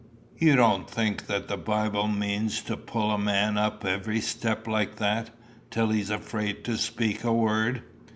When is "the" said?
1.47-1.57